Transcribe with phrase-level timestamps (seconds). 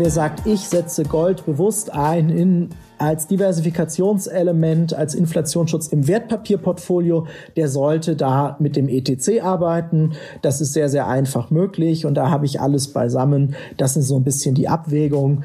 [0.00, 7.26] Wer sagt, ich setze Gold bewusst ein in als Diversifikationselement, als Inflationsschutz im Wertpapierportfolio,
[7.56, 10.12] der sollte da mit dem ETC arbeiten.
[10.40, 13.56] Das ist sehr, sehr einfach möglich und da habe ich alles beisammen.
[13.76, 15.42] Das ist so ein bisschen die Abwägung.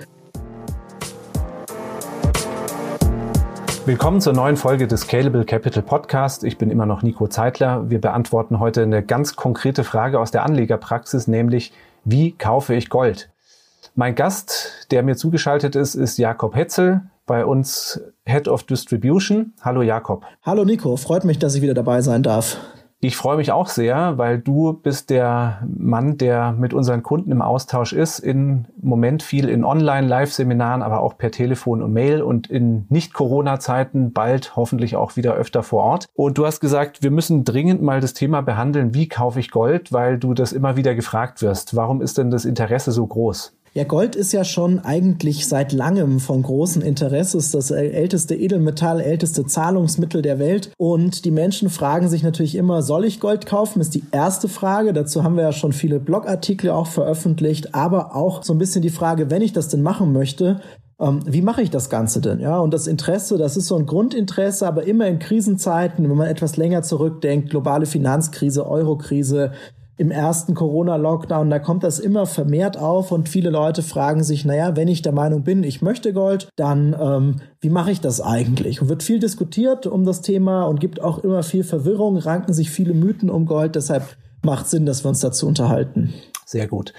[3.87, 6.43] Willkommen zur neuen Folge des Scalable Capital Podcast.
[6.43, 7.89] Ich bin immer noch Nico Zeitler.
[7.89, 11.73] Wir beantworten heute eine ganz konkrete Frage aus der Anlegerpraxis, nämlich
[12.05, 13.32] wie kaufe ich Gold?
[13.95, 19.53] Mein Gast, der mir zugeschaltet ist, ist Jakob Hetzel, bei uns Head of Distribution.
[19.61, 20.25] Hallo Jakob.
[20.41, 22.57] Hallo Nico, freut mich, dass ich wieder dabei sein darf.
[23.01, 27.43] Ich freue mich auch sehr, weil du bist der Mann, der mit unseren Kunden im
[27.43, 28.17] Austausch ist.
[28.17, 34.55] Im Moment viel in Online-Live-Seminaren, aber auch per Telefon und Mail und in Nicht-Corona-Zeiten bald
[34.55, 36.07] hoffentlich auch wieder öfter vor Ort.
[36.15, 39.93] Und du hast gesagt, wir müssen dringend mal das Thema behandeln, wie kaufe ich Gold,
[39.93, 41.75] weil du das immer wieder gefragt wirst.
[41.75, 43.53] Warum ist denn das Interesse so groß?
[43.75, 47.39] Ja, Gold ist ja schon eigentlich seit langem von großem Interesse.
[47.39, 50.69] Es ist das älteste Edelmetall, älteste Zahlungsmittel der Welt.
[50.77, 53.81] Und die Menschen fragen sich natürlich immer, soll ich Gold kaufen?
[53.81, 54.93] Ist die erste Frage.
[54.93, 57.73] Dazu haben wir ja schon viele Blogartikel auch veröffentlicht.
[57.73, 60.61] Aber auch so ein bisschen die Frage, wenn ich das denn machen möchte,
[60.99, 62.41] ähm, wie mache ich das Ganze denn?
[62.41, 66.27] Ja, und das Interesse, das ist so ein Grundinteresse, aber immer in Krisenzeiten, wenn man
[66.27, 69.51] etwas länger zurückdenkt, globale Finanzkrise, Eurokrise,
[69.97, 74.75] im ersten Corona-Lockdown, da kommt das immer vermehrt auf und viele Leute fragen sich, naja,
[74.75, 78.81] wenn ich der Meinung bin, ich möchte Gold, dann ähm, wie mache ich das eigentlich?
[78.81, 82.71] Und wird viel diskutiert um das Thema und gibt auch immer viel Verwirrung, ranken sich
[82.71, 86.13] viele Mythen um Gold, deshalb macht Sinn, dass wir uns dazu unterhalten.
[86.45, 86.93] Sehr gut.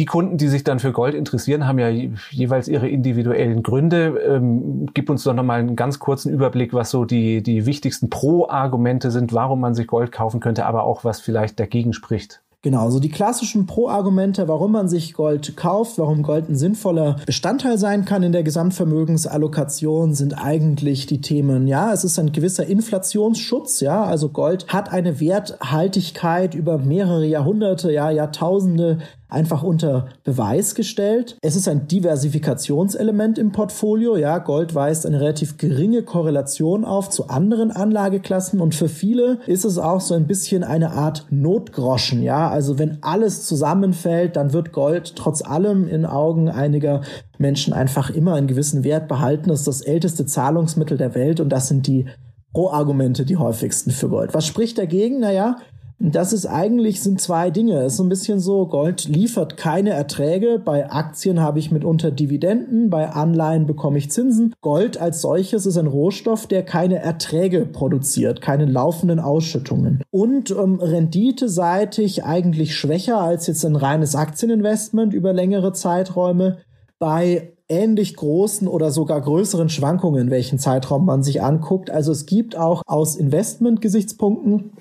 [0.00, 4.18] Die Kunden, die sich dann für Gold interessieren, haben ja jeweils ihre individuellen Gründe.
[4.26, 9.10] Ähm, gib uns doch nochmal einen ganz kurzen Überblick, was so die, die wichtigsten Pro-Argumente
[9.10, 12.40] sind, warum man sich Gold kaufen könnte, aber auch was vielleicht dagegen spricht.
[12.62, 17.76] Genau, so die klassischen Pro-Argumente, warum man sich Gold kauft, warum Gold ein sinnvoller Bestandteil
[17.76, 23.80] sein kann in der Gesamtvermögensallokation, sind eigentlich die Themen, ja, es ist ein gewisser Inflationsschutz,
[23.80, 28.98] ja, also Gold hat eine Werthaltigkeit über mehrere Jahrhunderte, ja, Jahrtausende
[29.30, 31.36] einfach unter Beweis gestellt.
[31.42, 34.16] Es ist ein Diversifikationselement im Portfolio.
[34.16, 39.64] Ja, Gold weist eine relativ geringe Korrelation auf zu anderen Anlageklassen und für viele ist
[39.64, 42.22] es auch so ein bisschen eine Art Notgroschen.
[42.22, 47.02] Ja, also wenn alles zusammenfällt, dann wird Gold trotz allem in Augen einiger
[47.38, 49.48] Menschen einfach immer einen gewissen Wert behalten.
[49.48, 52.06] Das ist das älteste Zahlungsmittel der Welt und das sind die
[52.52, 54.34] Pro-Argumente, die häufigsten für Gold.
[54.34, 55.20] Was spricht dagegen?
[55.20, 55.56] Naja,
[56.02, 57.82] das ist eigentlich, sind zwei Dinge.
[57.82, 60.58] Es ist so ein bisschen so, Gold liefert keine Erträge.
[60.58, 64.54] Bei Aktien habe ich mitunter Dividenden, bei Anleihen bekomme ich Zinsen.
[64.62, 70.02] Gold als solches ist ein Rohstoff, der keine Erträge produziert, keine laufenden Ausschüttungen.
[70.10, 76.58] Und ähm, renditeseitig eigentlich schwächer als jetzt ein reines Aktieninvestment über längere Zeiträume.
[76.98, 81.90] Bei ähnlich großen oder sogar größeren Schwankungen, welchen Zeitraum man sich anguckt.
[81.90, 84.72] Also es gibt auch aus Investment-Gesichtspunkten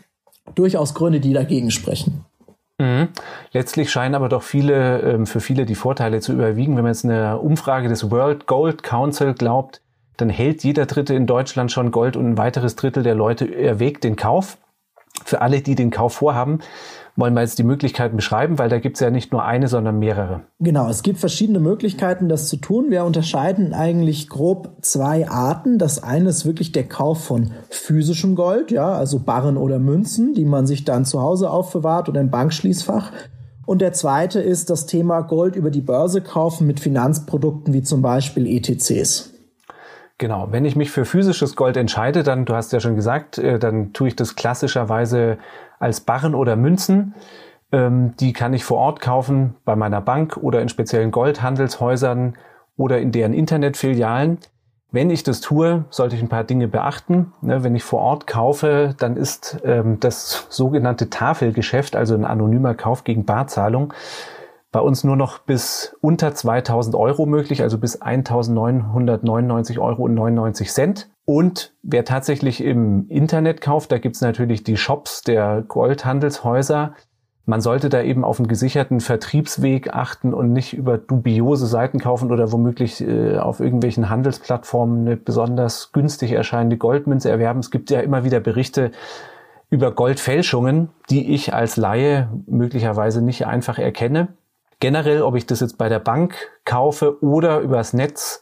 [0.56, 2.26] durchaus Gründe, die dagegen sprechen.
[2.80, 3.10] Mhm.
[3.52, 6.78] Letztlich scheinen aber doch viele, ähm, für viele die Vorteile zu überwiegen.
[6.78, 9.82] Wenn man jetzt eine Umfrage des World Gold Council glaubt,
[10.18, 14.04] dann hält jeder Dritte in Deutschland schon Gold und ein weiteres Drittel der Leute erwägt
[14.04, 14.58] den Kauf.
[15.26, 16.60] Für alle, die den Kauf vorhaben,
[17.20, 20.00] wollen wir jetzt die Möglichkeiten beschreiben, weil da gibt es ja nicht nur eine, sondern
[20.00, 20.42] mehrere.
[20.60, 22.90] Genau, es gibt verschiedene Möglichkeiten, das zu tun.
[22.90, 25.78] Wir unterscheiden eigentlich grob zwei Arten.
[25.78, 30.46] Das eine ist wirklich der Kauf von physischem Gold, ja, also Barren oder Münzen, die
[30.46, 33.12] man sich dann zu Hause aufbewahrt oder im Bankschließfach.
[33.66, 38.02] Und der zweite ist das Thema Gold über die Börse kaufen mit Finanzprodukten wie zum
[38.02, 39.39] Beispiel ETCs.
[40.20, 43.58] Genau, wenn ich mich für physisches Gold entscheide, dann, du hast ja schon gesagt, äh,
[43.58, 45.38] dann tue ich das klassischerweise
[45.80, 47.16] als Barren oder Münzen.
[47.72, 52.36] Ähm, die kann ich vor Ort kaufen bei meiner Bank oder in speziellen Goldhandelshäusern
[52.76, 54.40] oder in deren Internetfilialen.
[54.92, 57.32] Wenn ich das tue, sollte ich ein paar Dinge beachten.
[57.42, 62.76] Ne, wenn ich vor Ort kaufe, dann ist ähm, das sogenannte Tafelgeschäft, also ein anonymer
[62.76, 63.94] Kauf gegen Barzahlung,
[64.72, 70.72] bei uns nur noch bis unter 2000 Euro möglich, also bis 1999 Euro und 99
[70.72, 71.10] Cent.
[71.26, 76.94] Und wer tatsächlich im Internet kauft, da gibt's natürlich die Shops der Goldhandelshäuser.
[77.46, 82.32] Man sollte da eben auf einen gesicherten Vertriebsweg achten und nicht über dubiose Seiten kaufen
[82.32, 87.60] oder womöglich äh, auf irgendwelchen Handelsplattformen eine besonders günstig erscheinende Goldmünze erwerben.
[87.60, 88.92] Es gibt ja immer wieder Berichte
[89.72, 94.30] über Goldfälschungen, die ich als Laie möglicherweise nicht einfach erkenne.
[94.80, 96.36] Generell, ob ich das jetzt bei der Bank
[96.66, 98.42] kaufe oder übers Netz,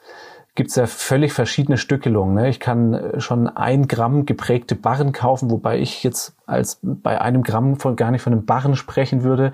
[0.58, 2.36] gibt es ja völlig verschiedene Stückelungen.
[2.36, 2.50] Ne?
[2.50, 7.44] Ich kann äh, schon ein Gramm geprägte Barren kaufen, wobei ich jetzt als bei einem
[7.44, 9.54] Gramm von gar nicht von einem Barren sprechen würde.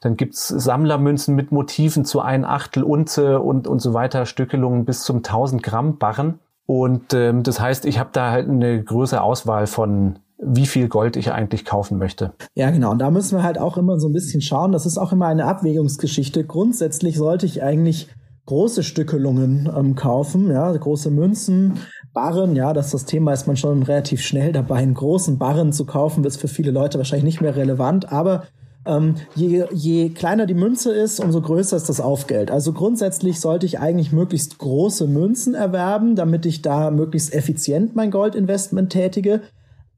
[0.00, 5.02] Dann gibt's Sammlermünzen mit Motiven zu ein Achtel Unze und, und so weiter, Stückelungen bis
[5.02, 6.38] zum 1000 Gramm Barren.
[6.66, 11.16] Und ähm, das heißt, ich habe da halt eine größere Auswahl von wie viel Gold
[11.16, 12.32] ich eigentlich kaufen möchte.
[12.54, 12.90] Ja, genau.
[12.90, 14.72] Und da müssen wir halt auch immer so ein bisschen schauen.
[14.72, 16.44] Das ist auch immer eine Abwägungsgeschichte.
[16.44, 18.08] Grundsätzlich sollte ich eigentlich
[18.46, 21.74] große Stückelungen ähm, kaufen, ja, große Münzen,
[22.12, 25.86] Barren, ja, das das Thema ist man schon relativ schnell dabei, einen großen Barren zu
[25.86, 28.44] kaufen, ist für viele Leute wahrscheinlich nicht mehr relevant, aber
[28.86, 32.50] ähm, je, je kleiner die Münze ist, umso größer ist das Aufgeld.
[32.50, 38.10] Also grundsätzlich sollte ich eigentlich möglichst große Münzen erwerben, damit ich da möglichst effizient mein
[38.10, 39.40] Goldinvestment tätige.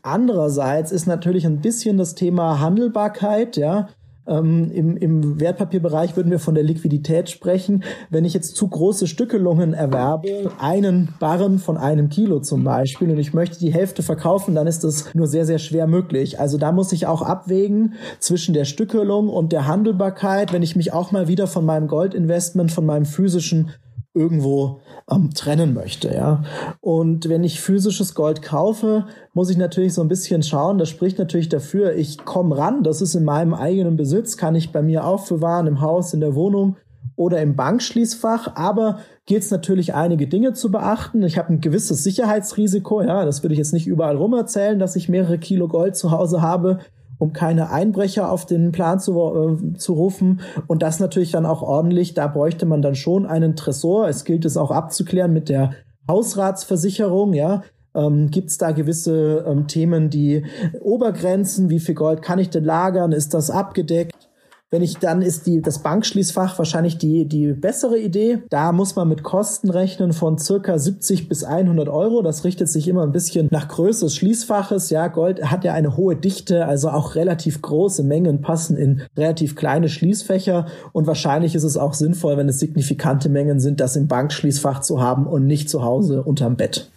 [0.06, 3.88] Andererseits ist natürlich ein bisschen das Thema Handelbarkeit, ja.
[4.28, 7.82] Ähm, im, Im Wertpapierbereich würden wir von der Liquidität sprechen.
[8.08, 13.18] Wenn ich jetzt zu große Stückelungen erwerbe, einen Barren von einem Kilo zum Beispiel, und
[13.18, 16.38] ich möchte die Hälfte verkaufen, dann ist das nur sehr, sehr schwer möglich.
[16.38, 20.92] Also da muss ich auch abwägen zwischen der Stückelung und der Handelbarkeit, wenn ich mich
[20.92, 23.70] auch mal wieder von meinem Goldinvestment, von meinem physischen
[24.16, 24.80] irgendwo
[25.10, 26.42] ähm, trennen möchte, ja.
[26.80, 29.04] Und wenn ich physisches Gold kaufe,
[29.34, 30.78] muss ich natürlich so ein bisschen schauen.
[30.78, 32.82] Das spricht natürlich dafür, ich komme ran.
[32.82, 36.34] Das ist in meinem eigenen Besitz, kann ich bei mir aufbewahren, im Haus, in der
[36.34, 36.76] Wohnung
[37.14, 38.56] oder im Bankschließfach.
[38.56, 41.22] Aber gilt es natürlich einige Dinge zu beachten.
[41.22, 43.24] Ich habe ein gewisses Sicherheitsrisiko, ja.
[43.24, 46.40] Das würde ich jetzt nicht überall rum erzählen, dass ich mehrere Kilo Gold zu Hause
[46.40, 46.78] habe
[47.18, 50.40] um keine Einbrecher auf den Plan zu, äh, zu rufen.
[50.66, 52.14] Und das natürlich dann auch ordentlich.
[52.14, 54.08] Da bräuchte man dann schon einen Tresor.
[54.08, 55.72] Es gilt es auch abzuklären mit der
[56.08, 57.62] Hausratsversicherung, ja.
[57.94, 60.44] Ähm, Gibt es da gewisse ähm, Themen, die
[60.80, 64.25] Obergrenzen, wie viel Gold kann ich denn lagern, ist das abgedeckt?
[64.72, 68.42] Wenn ich dann ist die, das Bankschließfach wahrscheinlich die, die bessere Idee.
[68.50, 72.20] Da muss man mit Kosten rechnen von circa 70 bis 100 Euro.
[72.22, 74.90] Das richtet sich immer ein bisschen nach Größe des Schließfaches.
[74.90, 79.54] Ja, Gold hat ja eine hohe Dichte, also auch relativ große Mengen passen in relativ
[79.54, 80.66] kleine Schließfächer.
[80.92, 85.00] Und wahrscheinlich ist es auch sinnvoll, wenn es signifikante Mengen sind, das im Bankschließfach zu
[85.00, 86.90] haben und nicht zu Hause unterm Bett.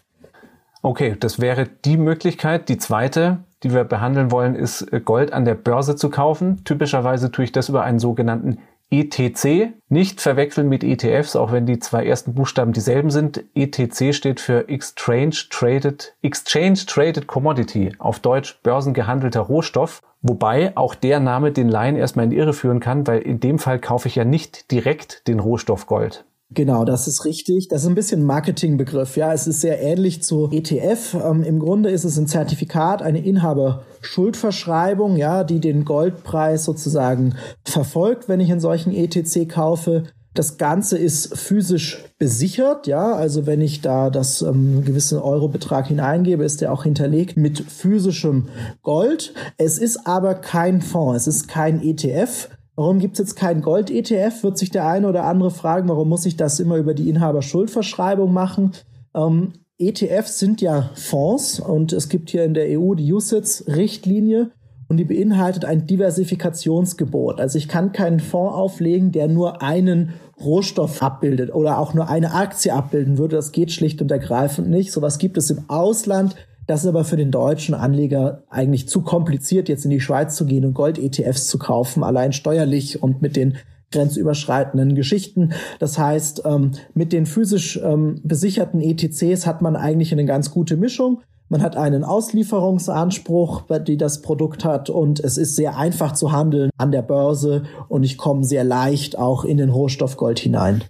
[0.81, 2.67] Okay, das wäre die Möglichkeit.
[2.67, 6.63] Die zweite, die wir behandeln wollen, ist äh, Gold an der Börse zu kaufen.
[6.63, 8.59] Typischerweise tue ich das über einen sogenannten
[8.91, 9.73] ETC.
[9.89, 13.43] Nicht verwechseln mit ETFs, auch wenn die zwei ersten Buchstaben dieselben sind.
[13.53, 20.01] ETC steht für Exchange Traded, Exchange Traded Commodity, auf Deutsch börsengehandelter Rohstoff.
[20.21, 23.57] Wobei auch der Name den Laien erstmal in die Irre führen kann, weil in dem
[23.57, 26.25] Fall kaufe ich ja nicht direkt den Rohstoff Gold.
[26.51, 27.67] Genau, das ist richtig.
[27.67, 29.15] Das ist ein bisschen Marketingbegriff.
[29.17, 31.13] Ja, es ist sehr ähnlich zu ETF.
[31.23, 38.27] Ähm, Im Grunde ist es ein Zertifikat, eine Inhaberschuldverschreibung, ja, die den Goldpreis sozusagen verfolgt,
[38.29, 40.05] wenn ich in solchen ETC kaufe.
[40.33, 46.43] Das Ganze ist physisch besichert, ja, also wenn ich da das ähm, gewisse Eurobetrag hineingebe,
[46.43, 48.47] ist der auch hinterlegt mit physischem
[48.81, 49.33] Gold.
[49.57, 54.41] Es ist aber kein Fonds, es ist kein ETF, Warum gibt es jetzt keinen Gold-ETF?
[54.41, 58.31] Wird sich der eine oder andere fragen, warum muss ich das immer über die Inhaberschuldverschreibung
[58.31, 58.71] machen?
[59.13, 64.51] Ähm, ETFs sind ja Fonds und es gibt hier in der EU die USITS-Richtlinie
[64.87, 67.41] und die beinhaltet ein Diversifikationsgebot.
[67.41, 72.33] Also ich kann keinen Fonds auflegen, der nur einen Rohstoff abbildet oder auch nur eine
[72.33, 73.35] Aktie abbilden würde.
[73.35, 74.93] Das geht schlicht und ergreifend nicht.
[74.93, 76.37] Sowas gibt es im Ausland.
[76.69, 80.45] Das ist aber für den deutschen Anleger eigentlich zu kompliziert, jetzt in die Schweiz zu
[80.45, 83.57] gehen und Gold-ETFs zu kaufen, allein steuerlich und mit den
[83.91, 85.53] grenzüberschreitenden Geschichten.
[85.79, 90.77] Das heißt, ähm, mit den physisch ähm, besicherten ETCs hat man eigentlich eine ganz gute
[90.77, 91.21] Mischung.
[91.47, 96.69] Man hat einen Auslieferungsanspruch, die das Produkt hat und es ist sehr einfach zu handeln
[96.77, 100.83] an der Börse und ich komme sehr leicht auch in den Rohstoff Gold hinein.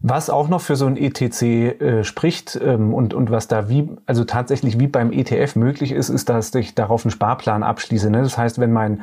[0.00, 3.88] Was auch noch für so ein ETC äh, spricht ähm, und, und was da wie,
[4.04, 8.10] also tatsächlich wie beim ETF möglich ist, ist, dass ich darauf einen Sparplan abschließe.
[8.10, 8.22] Ne?
[8.22, 9.02] Das heißt, wenn mein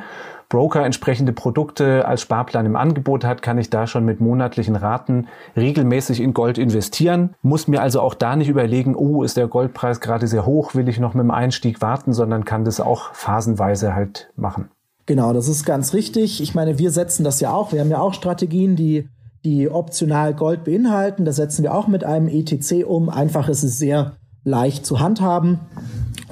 [0.52, 5.28] Broker entsprechende Produkte als Sparplan im Angebot hat, kann ich da schon mit monatlichen Raten
[5.56, 7.34] regelmäßig in Gold investieren.
[7.40, 10.90] Muss mir also auch da nicht überlegen, oh, ist der Goldpreis gerade sehr hoch, will
[10.90, 14.68] ich noch mit dem Einstieg warten, sondern kann das auch phasenweise halt machen.
[15.06, 16.42] Genau, das ist ganz richtig.
[16.42, 17.72] Ich meine, wir setzen das ja auch.
[17.72, 19.08] Wir haben ja auch Strategien, die
[19.44, 21.24] die optional Gold beinhalten.
[21.24, 23.08] Das setzen wir auch mit einem ETC um.
[23.08, 24.12] Einfach ist es sehr
[24.44, 25.60] leicht zu handhaben.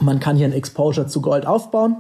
[0.00, 1.96] Man kann hier ein Exposure zu Gold aufbauen.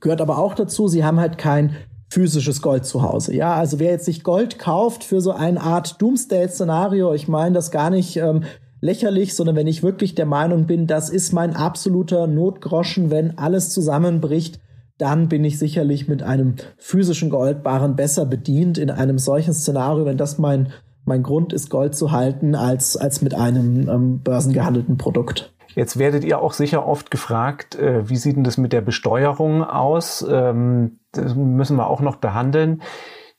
[0.00, 1.76] Gehört aber auch dazu, sie haben halt kein
[2.10, 3.34] physisches Gold zu Hause.
[3.34, 7.70] Ja, also wer jetzt sich Gold kauft für so eine Art Doomsday-Szenario, ich meine das
[7.70, 8.44] gar nicht ähm,
[8.80, 13.70] lächerlich, sondern wenn ich wirklich der Meinung bin, das ist mein absoluter Notgroschen, wenn alles
[13.70, 14.60] zusammenbricht,
[14.98, 20.16] dann bin ich sicherlich mit einem physischen Goldbarren besser bedient in einem solchen Szenario, wenn
[20.16, 20.72] das mein,
[21.04, 25.52] mein Grund ist, Gold zu halten, als, als mit einem ähm, börsengehandelten Produkt.
[25.74, 29.64] Jetzt werdet ihr auch sicher oft gefragt, äh, wie sieht denn das mit der Besteuerung
[29.64, 30.24] aus?
[30.28, 32.82] Ähm, das müssen wir auch noch behandeln.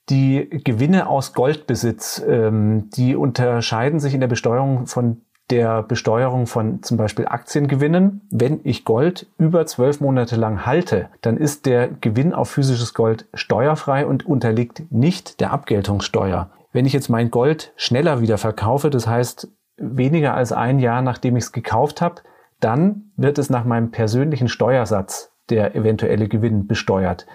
[0.10, 5.22] Die Gewinne aus Goldbesitz, ähm, die unterscheiden sich in der Besteuerung von
[5.52, 8.22] der Besteuerung von zum Beispiel Aktiengewinnen.
[8.32, 13.28] Wenn ich Gold über zwölf Monate lang halte, dann ist der Gewinn auf physisches Gold
[13.34, 16.50] steuerfrei und unterliegt nicht der Abgeltungssteuer.
[16.74, 19.48] Wenn ich jetzt mein Gold schneller wieder verkaufe, das heißt
[19.78, 22.22] weniger als ein Jahr nachdem ich es gekauft habe,
[22.60, 27.28] dann wird es nach meinem persönlichen Steuersatz der eventuelle Gewinn besteuert.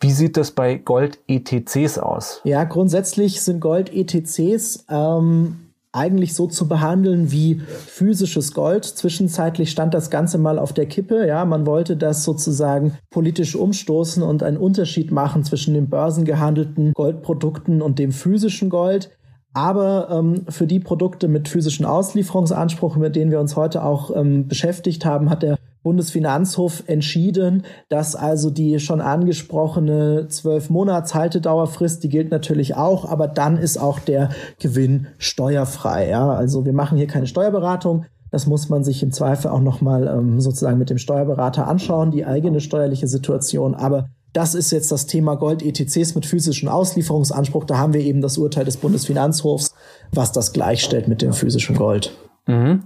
[0.00, 2.40] Wie sieht das bei Gold-ETCs aus?
[2.44, 5.63] Ja, grundsätzlich sind Gold-ETCs ähm,
[5.94, 8.84] eigentlich so zu behandeln wie physisches Gold.
[8.84, 11.26] Zwischenzeitlich stand das Ganze mal auf der Kippe.
[11.26, 17.80] Ja, man wollte das sozusagen politisch umstoßen und einen Unterschied machen zwischen den börsengehandelten Goldprodukten
[17.80, 19.10] und dem physischen Gold.
[19.52, 24.48] Aber ähm, für die Produkte mit physischen Auslieferungsanspruch, mit denen wir uns heute auch ähm,
[24.48, 32.08] beschäftigt haben, hat der Bundesfinanzhof entschieden, dass also die schon angesprochene zwölf Monats Haltedauerfrist, die
[32.08, 36.08] gilt natürlich auch, aber dann ist auch der Gewinn steuerfrei.
[36.08, 38.06] Ja, also wir machen hier keine Steuerberatung.
[38.30, 42.24] Das muss man sich im Zweifel auch nochmal ähm, sozusagen mit dem Steuerberater anschauen, die
[42.24, 43.74] eigene steuerliche Situation.
[43.74, 47.64] Aber das ist jetzt das Thema Gold-ETCs mit physischen Auslieferungsanspruch.
[47.64, 49.74] Da haben wir eben das Urteil des Bundesfinanzhofs,
[50.12, 52.16] was das gleichstellt mit dem physischen Gold.
[52.46, 52.82] Mhm.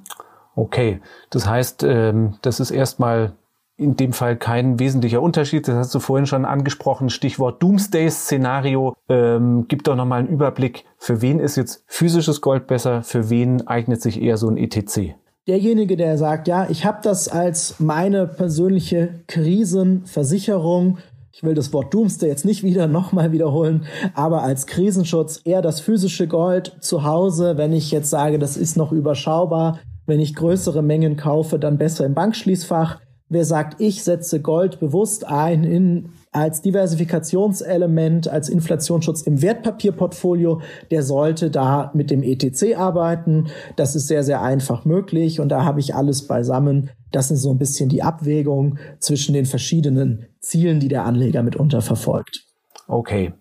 [0.59, 1.01] Okay,
[1.31, 3.35] das heißt, ähm, das ist erstmal
[3.77, 5.69] in dem Fall kein wesentlicher Unterschied.
[5.69, 7.11] Das hast du vorhin schon angesprochen.
[7.11, 8.97] Stichwort Doomsday-Szenario.
[9.09, 10.85] Ähm, gib doch nochmal einen Überblick.
[10.97, 13.05] Für wen ist jetzt physisches Gold besser?
[13.05, 15.15] Für wen eignet sich eher so ein ETC?
[15.47, 20.99] Derjenige, der sagt, ja, ich habe das als meine persönliche Krisenversicherung.
[21.31, 25.79] Ich will das Wort Doomsday jetzt nicht wieder nochmal wiederholen, aber als Krisenschutz eher das
[25.79, 30.83] physische Gold zu Hause, wenn ich jetzt sage, das ist noch überschaubar, wenn ich größere
[30.83, 32.99] Mengen kaufe, dann besser im Bankschließfach.
[33.29, 41.03] Wer sagt, ich setze Gold bewusst ein in, als Diversifikationselement, als Inflationsschutz im Wertpapierportfolio, der
[41.03, 43.49] sollte da mit dem ETC arbeiten.
[43.77, 46.89] Das ist sehr, sehr einfach möglich und da habe ich alles beisammen.
[47.13, 51.83] Das ist so ein bisschen die Abwägung zwischen den verschiedenen Zielen, die der Anleger mitunter
[51.83, 52.48] verfolgt.
[52.91, 53.35] Okay.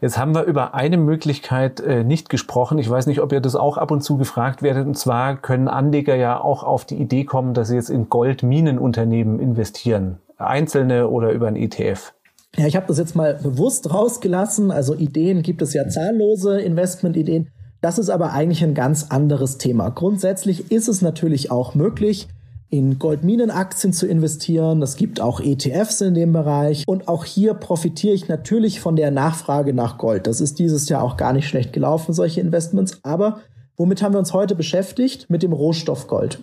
[0.00, 2.78] Jetzt haben wir über eine Möglichkeit äh, nicht gesprochen.
[2.78, 4.86] Ich weiß nicht, ob ihr das auch ab und zu gefragt werdet.
[4.86, 9.40] Und zwar können Anleger ja auch auf die Idee kommen, dass sie jetzt in Goldminenunternehmen
[9.40, 10.18] investieren.
[10.38, 12.14] Einzelne oder über ein ETF.
[12.56, 14.70] Ja, ich habe das jetzt mal bewusst rausgelassen.
[14.70, 17.50] Also Ideen gibt es ja zahllose Investmentideen.
[17.80, 19.90] Das ist aber eigentlich ein ganz anderes Thema.
[19.90, 22.28] Grundsätzlich ist es natürlich auch möglich,
[22.72, 24.80] in Goldminenaktien zu investieren.
[24.80, 26.84] Es gibt auch ETFs in dem Bereich.
[26.86, 30.26] Und auch hier profitiere ich natürlich von der Nachfrage nach Gold.
[30.26, 32.98] Das ist dieses Jahr auch gar nicht schlecht gelaufen, solche Investments.
[33.02, 33.40] Aber
[33.76, 35.28] womit haben wir uns heute beschäftigt?
[35.28, 36.42] Mit dem Rohstoff Gold.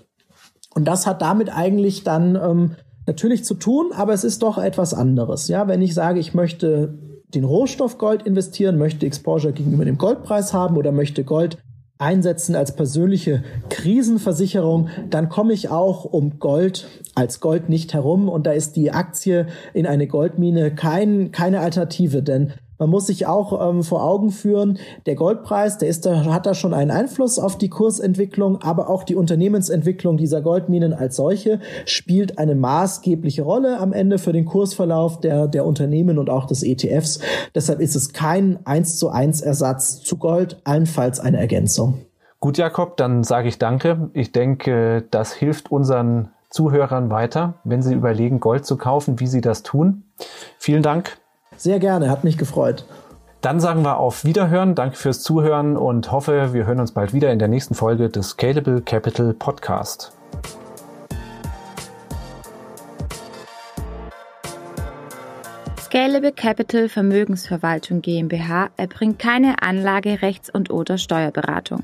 [0.75, 2.75] Und das hat damit eigentlich dann ähm,
[3.07, 5.47] natürlich zu tun, aber es ist doch etwas anderes.
[5.47, 6.93] Ja, wenn ich sage, ich möchte
[7.33, 11.57] den Rohstoff Gold investieren, möchte Exposure gegenüber dem Goldpreis haben oder möchte Gold
[11.99, 18.29] einsetzen als persönliche Krisenversicherung, dann komme ich auch um Gold als Gold nicht herum.
[18.29, 23.27] Und da ist die Aktie in eine Goldmine kein, keine Alternative, denn man muss sich
[23.27, 27.37] auch ähm, vor Augen führen, der Goldpreis, der ist da, hat da schon einen Einfluss
[27.37, 33.79] auf die Kursentwicklung, aber auch die Unternehmensentwicklung dieser Goldminen als solche spielt eine maßgebliche Rolle
[33.79, 37.19] am Ende für den Kursverlauf der, der Unternehmen und auch des ETFs.
[37.53, 41.99] Deshalb ist es kein eins zu eins Ersatz zu Gold, allenfalls eine Ergänzung.
[42.39, 44.09] Gut, Jakob, dann sage ich danke.
[44.13, 49.41] Ich denke, das hilft unseren Zuhörern weiter, wenn sie überlegen, Gold zu kaufen, wie sie
[49.41, 50.03] das tun.
[50.57, 51.17] Vielen Dank.
[51.59, 52.85] Sehr gerne, hat mich gefreut.
[53.41, 57.33] Dann sagen wir auf Wiederhören, danke fürs Zuhören und hoffe, wir hören uns bald wieder
[57.33, 60.13] in der nächsten Folge des Scalable Capital Podcast.
[65.81, 71.83] Scalable Capital Vermögensverwaltung GmbH erbringt keine Anlage, Rechts- und oder Steuerberatung.